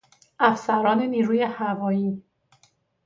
افسران 0.39 0.99
نیروی 1.03 1.41
هوایی 1.43 2.21